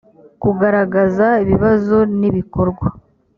[0.41, 2.87] kugaragaza ibibazo n ibikorwa